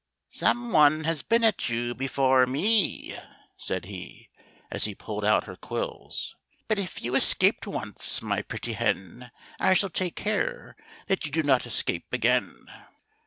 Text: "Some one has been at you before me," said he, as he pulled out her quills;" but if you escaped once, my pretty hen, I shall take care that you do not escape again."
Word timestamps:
"Some 0.29 0.71
one 0.71 1.03
has 1.03 1.21
been 1.21 1.43
at 1.43 1.69
you 1.69 1.93
before 1.93 2.47
me," 2.47 3.15
said 3.55 3.85
he, 3.85 4.31
as 4.71 4.85
he 4.85 4.95
pulled 4.95 5.23
out 5.23 5.43
her 5.43 5.55
quills;" 5.55 6.35
but 6.67 6.79
if 6.79 7.03
you 7.03 7.13
escaped 7.15 7.67
once, 7.67 8.19
my 8.19 8.41
pretty 8.41 8.73
hen, 8.73 9.29
I 9.59 9.75
shall 9.75 9.91
take 9.91 10.15
care 10.15 10.75
that 11.05 11.27
you 11.27 11.31
do 11.31 11.43
not 11.43 11.67
escape 11.67 12.11
again." 12.11 12.65